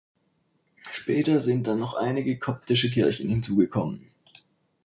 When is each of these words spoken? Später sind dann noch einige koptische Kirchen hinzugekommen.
Später 0.91 1.41
sind 1.41 1.67
dann 1.67 1.77
noch 1.79 1.93
einige 1.93 2.39
koptische 2.39 2.89
Kirchen 2.89 3.29
hinzugekommen. 3.29 4.09